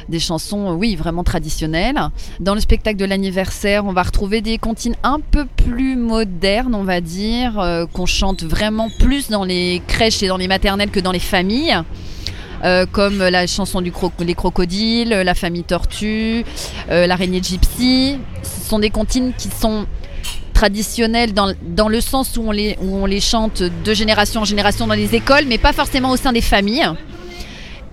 des 0.08 0.18
chansons, 0.18 0.72
oui, 0.72 0.96
vraiment 0.96 1.22
traditionnelles. 1.22 2.00
Dans 2.40 2.54
le 2.54 2.60
spectacle 2.60 2.96
de 2.96 3.04
l'anniversaire, 3.04 3.84
on 3.84 3.92
va 3.92 4.02
retrouver 4.02 4.40
des 4.40 4.58
comptines 4.58 4.96
un 5.04 5.20
peu 5.20 5.44
plus 5.44 5.94
modernes, 5.94 6.74
on 6.74 6.82
va 6.82 7.00
dire, 7.00 7.60
euh, 7.60 7.86
qu'on 7.86 8.06
chante 8.06 8.42
vraiment 8.42 8.88
plus 8.98 9.28
dans 9.28 9.44
les 9.44 9.80
crèches 9.86 10.20
et 10.24 10.26
dans 10.26 10.36
les 10.36 10.48
maternelles 10.48 10.90
que 10.90 10.98
dans 10.98 11.12
les 11.12 11.20
familles. 11.20 11.78
Euh, 12.62 12.84
comme 12.90 13.18
la 13.18 13.46
chanson 13.46 13.80
du 13.80 13.92
Les 14.20 14.34
Crocodiles, 14.34 15.08
La 15.08 15.34
Famille 15.34 15.64
Tortue, 15.64 16.44
L'araignée 16.88 17.42
Gypsy. 17.42 18.18
Ce 18.42 18.68
sont 18.68 18.78
des 18.78 18.90
comptines 18.90 19.32
qui 19.36 19.48
sont 19.48 19.86
traditionnels 20.52 21.32
dans, 21.32 21.54
dans, 21.62 21.88
le 21.88 22.02
sens 22.02 22.36
où 22.36 22.42
on, 22.42 22.50
les, 22.50 22.76
où 22.82 22.96
on 22.96 23.06
les 23.06 23.20
chante 23.20 23.62
de 23.62 23.94
génération 23.94 24.42
en 24.42 24.44
génération 24.44 24.86
dans 24.86 24.94
les 24.94 25.14
écoles, 25.14 25.44
mais 25.46 25.56
pas 25.56 25.72
forcément 25.72 26.10
au 26.10 26.18
sein 26.18 26.34
des 26.34 26.42
familles. 26.42 26.86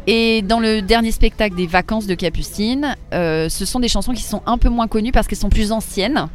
Et 0.05 0.41
dans 0.41 0.59
le 0.59 0.81
dernier 0.81 1.11
spectacle 1.11 1.55
des 1.55 1.67
vacances 1.67 2.07
de 2.07 2.13
Capucine, 2.13 2.95
euh, 3.13 3.49
ce 3.49 3.65
sont 3.65 3.81
des 3.81 3.89
chansons 3.89 4.13
qui 4.13 4.23
sont 4.23 4.41
un 4.45 4.57
peu 4.57 4.69
moins 4.69 4.87
connues 4.87 5.11
parce 5.11 5.27
qu'elles 5.27 5.37
sont 5.37 5.49
plus 5.49 5.73
anciennes. 5.73 6.27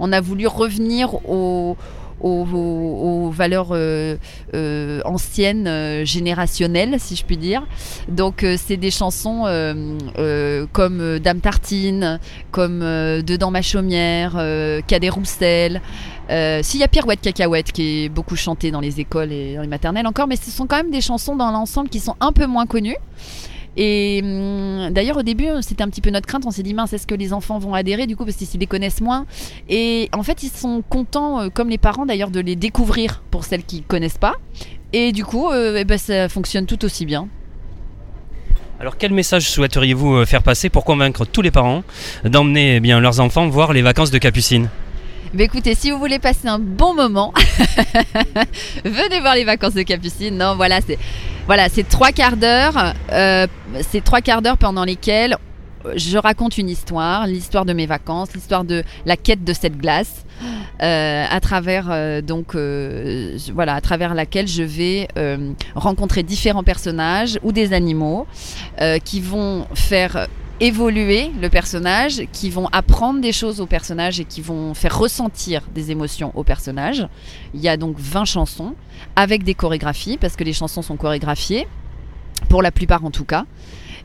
On 0.00 0.12
a 0.12 0.20
voulu 0.22 0.46
revenir 0.46 1.14
au, 1.26 1.76
aux, 2.20 3.30
valeurs 3.30 3.68
euh, 3.72 4.16
euh, 4.54 5.00
anciennes, 5.04 5.66
euh, 5.66 6.04
générationnelles, 6.04 6.96
si 6.98 7.16
je 7.16 7.24
puis 7.24 7.36
dire. 7.36 7.66
Donc 8.08 8.44
c'est 8.56 8.76
des 8.76 8.90
chansons 8.90 9.44
comme 10.72 11.18
Dame 11.18 11.40
Tartine, 11.40 12.20
comme 12.50 12.80
Dedans 12.80 13.50
ma 13.50 13.62
chaumière, 13.62 14.32
Cadet 14.86 15.08
Roussel. 15.08 15.80
S'il 16.28 16.80
y 16.80 16.82
a 16.82 16.88
Pirouette 16.88 17.20
Cacahuète 17.20 17.72
qui 17.72 18.04
est 18.04 18.08
beaucoup 18.08 18.36
chanté 18.36 18.70
dans 18.70 18.80
les 18.80 19.00
écoles 19.00 19.32
et 19.32 19.54
dans 19.56 19.62
les 19.62 19.68
maternelles 19.68 20.06
encore, 20.06 20.26
mais 20.26 20.36
ce 20.36 20.50
sont 20.50 20.66
quand 20.66 20.76
même 20.76 20.90
des 20.90 21.00
chansons 21.00 21.36
dans 21.36 21.50
l'ensemble 21.50 21.88
qui 21.88 22.00
sont 22.00 22.16
un 22.20 22.32
peu 22.32 22.46
moins 22.46 22.66
connues. 22.66 22.96
Et 23.76 24.20
hum, 24.22 24.90
d'ailleurs, 24.92 25.18
au 25.18 25.22
début, 25.22 25.46
c'était 25.60 25.82
un 25.82 25.88
petit 25.88 26.00
peu 26.00 26.10
notre 26.10 26.26
crainte. 26.26 26.44
On 26.46 26.50
s'est 26.50 26.62
dit, 26.62 26.74
mince, 26.74 26.92
est-ce 26.92 27.06
que 27.06 27.14
les 27.14 27.32
enfants 27.32 27.58
vont 27.58 27.74
adhérer 27.74 28.06
du 28.06 28.16
coup, 28.16 28.24
parce 28.24 28.36
qu'ils 28.36 28.60
les 28.60 28.66
connaissent 28.66 29.00
moins 29.00 29.26
Et 29.68 30.08
en 30.12 30.22
fait, 30.22 30.42
ils 30.42 30.50
sont 30.50 30.82
contents, 30.88 31.40
euh, 31.40 31.48
comme 31.48 31.68
les 31.68 31.78
parents 31.78 32.06
d'ailleurs, 32.06 32.30
de 32.30 32.40
les 32.40 32.56
découvrir 32.56 33.22
pour 33.30 33.44
celles 33.44 33.64
qui 33.64 33.76
ne 33.76 33.82
connaissent 33.82 34.18
pas. 34.18 34.34
Et 34.92 35.12
du 35.12 35.24
coup, 35.24 35.50
euh, 35.50 35.76
eh 35.78 35.84
ben, 35.84 35.98
ça 35.98 36.28
fonctionne 36.28 36.66
tout 36.66 36.84
aussi 36.84 37.06
bien. 37.06 37.28
Alors 38.80 38.96
quel 38.96 39.12
message 39.12 39.50
souhaiteriez-vous 39.50 40.18
euh, 40.18 40.24
faire 40.24 40.44
passer 40.44 40.68
pour 40.68 40.84
convaincre 40.84 41.24
tous 41.24 41.42
les 41.42 41.50
parents 41.50 41.82
d'emmener 42.24 42.76
eh 42.76 42.80
leurs 42.80 43.18
enfants 43.18 43.48
voir 43.48 43.72
les 43.72 43.82
vacances 43.82 44.12
de 44.12 44.18
Capucine? 44.18 44.68
Bah 45.34 45.44
écoutez, 45.44 45.74
si 45.74 45.90
vous 45.90 45.98
voulez 45.98 46.18
passer 46.18 46.48
un 46.48 46.58
bon 46.58 46.94
moment, 46.94 47.34
venez 48.84 49.20
voir 49.20 49.34
les 49.34 49.44
vacances 49.44 49.74
de 49.74 49.82
Capucine. 49.82 50.38
Non, 50.38 50.56
voilà, 50.56 50.80
c'est 50.80 50.98
voilà, 51.46 51.68
trois 51.88 52.12
quarts 52.12 52.36
d'heure. 52.36 52.94
Euh, 53.12 53.46
c'est 53.82 54.02
trois 54.02 54.22
quarts 54.22 54.40
d'heure 54.40 54.56
pendant 54.56 54.84
lesquels 54.84 55.36
je 55.96 56.16
raconte 56.16 56.56
une 56.56 56.70
histoire, 56.70 57.26
l'histoire 57.26 57.66
de 57.66 57.74
mes 57.74 57.86
vacances, 57.86 58.34
l'histoire 58.34 58.64
de 58.64 58.82
la 59.04 59.16
quête 59.16 59.44
de 59.44 59.52
cette 59.52 59.76
glace, 59.76 60.24
euh, 60.82 61.24
à 61.28 61.40
travers 61.40 61.88
euh, 61.90 62.22
donc 62.22 62.56
voilà, 63.52 63.74
à 63.74 63.80
travers 63.82 64.14
laquelle 64.14 64.48
je 64.48 64.62
vais 64.62 65.08
rencontrer 65.74 66.22
différents 66.22 66.64
personnages 66.64 67.38
ou 67.42 67.52
des 67.52 67.74
animaux 67.74 68.26
qui 69.04 69.20
vont 69.20 69.66
faire 69.74 70.26
évoluer 70.60 71.30
le 71.40 71.48
personnage, 71.48 72.22
qui 72.32 72.50
vont 72.50 72.68
apprendre 72.72 73.20
des 73.20 73.32
choses 73.32 73.60
au 73.60 73.66
personnage 73.66 74.20
et 74.20 74.24
qui 74.24 74.40
vont 74.40 74.74
faire 74.74 74.98
ressentir 74.98 75.62
des 75.74 75.90
émotions 75.90 76.32
au 76.34 76.44
personnage. 76.44 77.06
Il 77.54 77.60
y 77.60 77.68
a 77.68 77.76
donc 77.76 77.96
20 77.98 78.24
chansons 78.24 78.74
avec 79.16 79.44
des 79.44 79.54
chorégraphies, 79.54 80.16
parce 80.16 80.36
que 80.36 80.44
les 80.44 80.52
chansons 80.52 80.82
sont 80.82 80.96
chorégraphiées, 80.96 81.66
pour 82.48 82.62
la 82.62 82.70
plupart 82.70 83.04
en 83.04 83.10
tout 83.10 83.24
cas. 83.24 83.44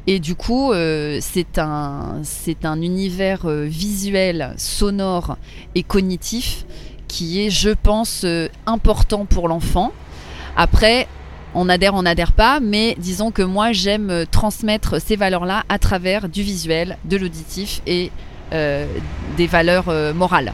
Et 0.06 0.20
du 0.20 0.36
coup, 0.36 0.74
euh, 0.74 1.20
c'est 1.22 1.58
un, 1.58 2.22
un 2.64 2.82
univers 2.82 3.46
euh, 3.46 3.64
visuel, 3.64 4.54
sonore 4.58 5.38
et 5.76 5.84
cognitif 5.84 6.66
qui 7.08 7.46
est, 7.46 7.50
je 7.50 7.70
pense, 7.70 8.24
euh, 8.26 8.50
important 8.66 9.26
pour 9.26 9.48
l'enfant. 9.48 9.94
Après, 10.58 11.08
on 11.56 11.70
adhère, 11.70 11.94
on 11.94 12.04
n'adhère 12.04 12.32
pas, 12.32 12.60
mais 12.60 12.96
disons 12.98 13.32
que 13.32 13.42
moi 13.42 13.72
j'aime 13.72 14.10
euh, 14.10 14.26
transmettre 14.30 15.02
ces 15.02 15.16
valeurs-là 15.16 15.64
à 15.70 15.80
travers 15.80 16.30
du 16.30 16.42
visuel, 16.42 16.98
de 17.06 17.18
l'auditif 17.18 17.82
et 17.86 18.12
euh, 18.54 18.86
des 19.38 19.48
valeurs 19.48 19.90
euh, 19.90 20.14
morales. 20.14 20.54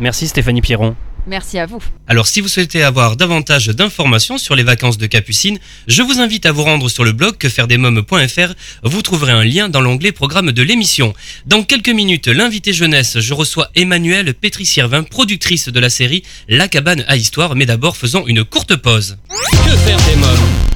Merci 0.00 0.28
Stéphanie 0.28 0.60
Pierron. 0.60 0.94
Merci 1.28 1.58
à 1.58 1.66
vous. 1.66 1.82
Alors 2.06 2.26
si 2.26 2.40
vous 2.40 2.48
souhaitez 2.48 2.82
avoir 2.82 3.16
davantage 3.16 3.66
d'informations 3.68 4.38
sur 4.38 4.56
les 4.56 4.62
vacances 4.62 4.98
de 4.98 5.06
Capucine, 5.06 5.58
je 5.86 6.02
vous 6.02 6.20
invite 6.20 6.46
à 6.46 6.52
vous 6.52 6.62
rendre 6.62 6.88
sur 6.88 7.04
le 7.04 7.12
blog 7.12 7.36
quefairedesmoms.fr. 7.36 8.54
Vous 8.82 9.02
trouverez 9.02 9.32
un 9.32 9.44
lien 9.44 9.68
dans 9.68 9.80
l'onglet 9.80 10.12
programme 10.12 10.52
de 10.52 10.62
l'émission. 10.62 11.14
Dans 11.46 11.62
quelques 11.62 11.88
minutes, 11.90 12.28
l'invité 12.28 12.72
jeunesse, 12.72 13.20
je 13.20 13.34
reçois 13.34 13.68
Emmanuelle 13.74 14.34
Pétri-Sirvin, 14.34 15.02
productrice 15.02 15.68
de 15.68 15.80
la 15.80 15.90
série 15.90 16.22
La 16.48 16.66
cabane 16.66 17.04
à 17.08 17.16
histoire, 17.16 17.54
mais 17.54 17.66
d'abord 17.66 17.96
faisons 17.96 18.26
une 18.26 18.44
courte 18.44 18.76
pause. 18.76 19.18
Que 19.28 19.76
faire 19.76 19.98
des 19.98 20.16
mômes? 20.16 20.67